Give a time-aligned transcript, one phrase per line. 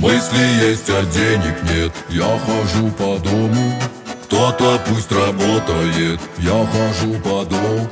[0.00, 1.92] Мысли есть, а денег нет.
[2.08, 3.78] Я хожу по дому.
[4.24, 7.86] Кто-то пусть работает, я хожу по дому.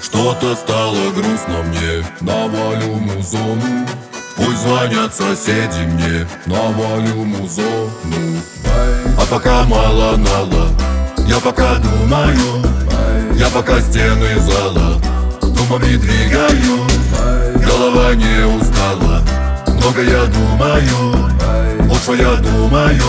[0.00, 3.88] Что-то стало грустно мне, навалю музону.
[4.36, 8.40] Пусть звонят соседи мне, навалю музону.
[9.20, 10.68] А пока мало-нало,
[11.26, 12.62] я пока думаю.
[13.34, 15.00] Я пока стены зала,
[15.42, 16.86] думами двигаю.
[17.56, 19.22] Голова не устала,
[19.66, 21.27] много я думаю
[22.08, 23.02] Лучше я думаю,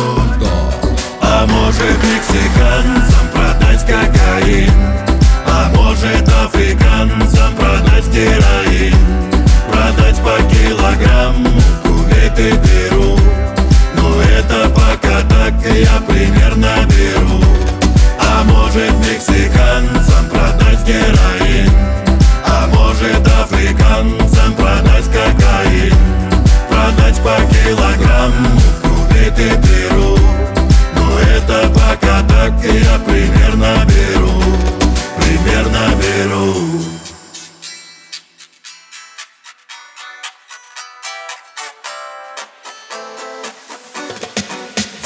[1.21, 4.18] а может мексиканцам продать кокаин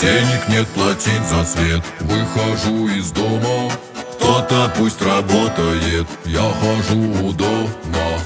[0.04, 1.82] Денег нет платить за свет.
[2.02, 3.72] Выхожу из дома.
[4.18, 6.06] Кто-то пусть работает.
[6.26, 7.70] Я хожу у дома.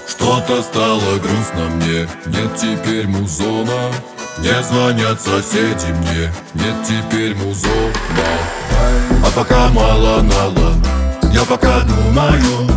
[0.09, 2.09] Что-то стало грустно мне.
[2.25, 3.91] Нет теперь музона.
[4.39, 7.93] Не звонят соседи мне, нет теперь музона.
[9.23, 10.73] А пока мало-нало,
[11.31, 12.69] я пока думаю.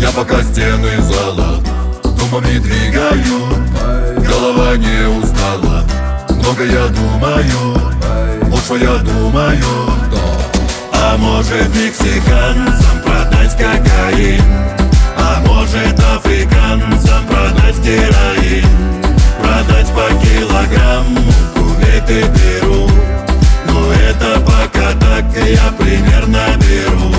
[0.00, 1.60] Я пока стены зала,
[2.02, 4.24] думами двигаю.
[4.24, 5.84] Голова не устала,
[6.30, 7.83] много я думаю
[8.64, 9.62] что я думаю
[10.92, 14.42] А может мексиканцам продать кокаин?
[15.18, 18.66] А может африканцам продать героин?
[19.38, 21.20] Продать по килограмму
[21.54, 22.88] кувейт и Перу
[23.66, 27.14] Но это пока так я примерно беру.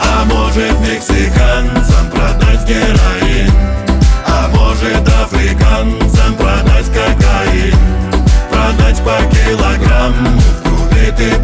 [0.00, 3.52] А может мексиканцам продать героин?
[4.26, 7.78] А может африканцам продать кокаин?
[8.50, 10.33] Продать по килограмму
[11.16, 11.43] te